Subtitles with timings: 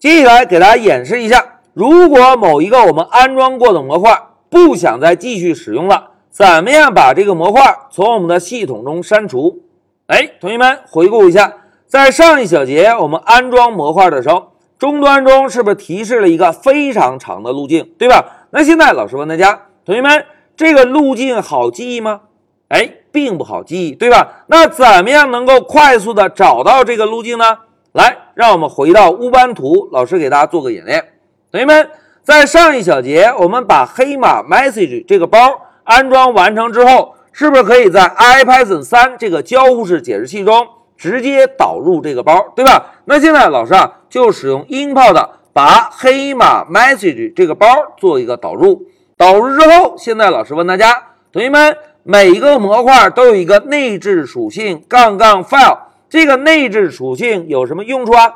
[0.00, 1.44] 接下来给大家演示一下，
[1.74, 9.58] 如果某一个我们安装过的模块不想再继续使用了，怎么样把这个模块从我们的系统中删除？
[10.06, 11.52] 哎，同学们回顾一下，
[11.86, 18.46] 在上一小节我们安装模块的时候，终端中是不是提示了一个非常长的路径，对吧？
[18.52, 20.24] 那现在老师问大家，同学们，
[20.56, 22.22] 这个路径好记忆吗？
[22.68, 24.44] 哎，并不好记忆，对吧？
[24.46, 27.58] 那怎么样能够快速的找到这个路径呢？
[27.92, 31.08] 来，让我们回到乌班图，老师给大家做个演练。
[31.50, 31.90] 同学们，
[32.22, 35.38] 在上一小节，我们把黑马 message 这个包
[35.82, 42.92] 安装完成之后，是不是可以在 IPython 三这个交互式解释器中直接导入这个包，对吧？
[43.06, 48.86] 那现在老师啊，就使用 import 把黑马 message 这个包做一个导入。
[49.16, 51.76] 导入之后，现在老师问大家，同学们。
[52.02, 55.76] 每一个模块都有一个内置属性杠杠 file，
[56.10, 58.34] 这个内置属性有什么用处啊？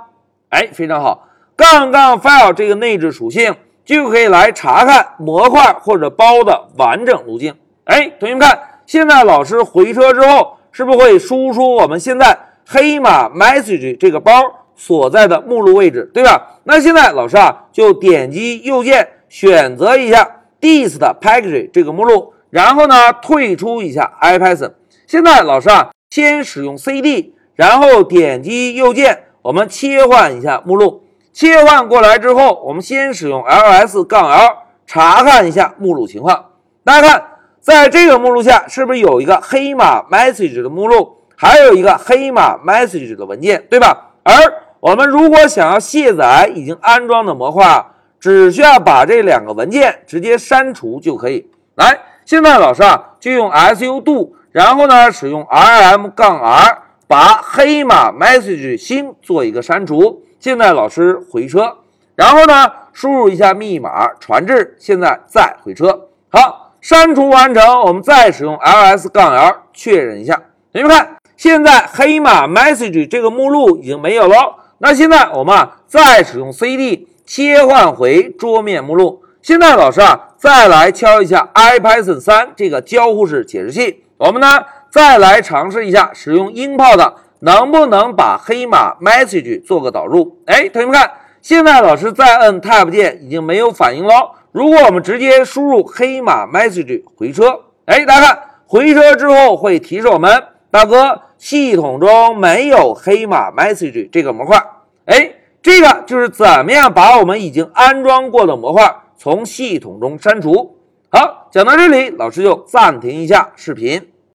[0.51, 7.53] 哎，非常好，杠杠 file 这个内置属性就可以来查看模块或者包的完整路径。
[7.83, 14.33] 哎，同学们看，现在老师回车之后，是不是会输出我们现在黑马 message 这个包
[14.77, 16.61] 所在的目录位置，对吧？
[16.63, 22.33] 那现在老师啊，就点击右键选择一下 dist package 这个目录。
[22.51, 24.75] 然后呢，退出一下 IPython。
[25.09, 31.05] 现在老师啊，先使用 CD，然后点击右键，我们切换一下目录。
[31.33, 36.47] 切换过来之后，我们先使用 ls 杠 l 查看一下目录情况。
[36.85, 37.25] 大家看，
[37.61, 44.11] 在这个目录下，是不是有一个黑马 message 的目录，还有一个黑马 message 的文件，对吧？
[44.23, 44.33] 而
[44.81, 47.87] 我们如果想要卸载已经安装的模块，
[48.21, 51.51] 只需要把这两个文件直接删除就可以。
[51.75, 51.99] 来。
[52.25, 60.23] 现在老师啊，就用 sudo，然后呢，使用 rm 杠 r 把黑马 message 星做一个删除。
[60.39, 61.79] 现在老师回车，
[62.15, 66.09] 然后呢，输入一下密码传至，现在再回车。
[66.29, 70.35] 好，删除完成，我们再使用 ls 杠 l 确认一下。
[70.73, 74.57] 同学们看，现在黑马 message 这个目录已经没有了。
[74.79, 79.23] 那现在我们啊，再使用 cd 切换回桌面目录。
[79.41, 84.47] 现在老师啊，再来敲一下 IPython 三这个交互式解释器，我们呢
[84.95, 90.39] 再来尝试一下使用 import 能不能把黑马 message 做个导入？
[90.47, 91.11] 哎，同学们看，
[91.43, 94.31] 现在老师再摁 Tab 键已经没有反应了。
[94.53, 104.65] 如果我们直接输入黑马 message 回车，哎，大家看回车之后会提示我们，大哥，系统中没有黑马 message 这个模块。
[105.07, 105.29] 哎，
[105.61, 108.95] 这个就是怎么样把我们已经安装过的模块。
[109.19, 110.77] 从系统中删除。
[111.11, 114.14] 好，讲到这里，老师就暂停一下视频。